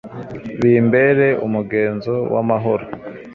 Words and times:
bimbere 0.61 1.27
umugenzo 1.45 2.13
w'amahoro 2.33 2.85